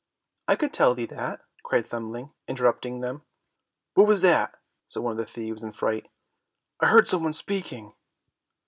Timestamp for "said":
4.87-5.01